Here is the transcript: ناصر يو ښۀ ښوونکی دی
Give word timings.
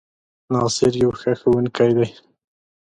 ناصر 0.53 0.93
يو 1.03 1.11
ښۀ 1.19 1.31
ښوونکی 1.39 1.91
دی 1.97 2.07